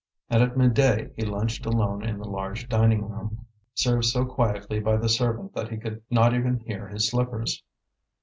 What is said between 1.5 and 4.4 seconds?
alone in the large dining room, served so